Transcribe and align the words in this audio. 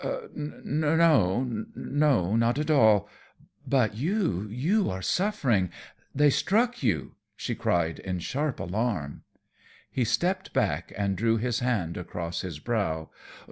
"No, 0.33 1.45
no, 1.75 2.35
not 2.35 2.57
at 2.57 2.71
all. 2.71 3.07
But 3.67 3.93
you, 3.93 4.47
you 4.49 4.89
are 4.89 5.03
suffering; 5.03 5.69
they 6.15 6.31
struck 6.31 6.81
you!" 6.81 7.13
she 7.35 7.53
cried 7.53 7.99
in 7.99 8.17
sharp 8.17 8.59
alarm. 8.59 9.21
He 9.91 10.03
stepped 10.03 10.53
back 10.53 10.91
and 10.97 11.15
drew 11.15 11.37
his 11.37 11.59
hand 11.59 11.97
across 11.97 12.41
his 12.41 12.57
brow. 12.57 13.11